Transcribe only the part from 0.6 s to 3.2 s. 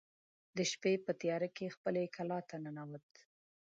شپې په تیاره کې خپلې کلا ته ننوت.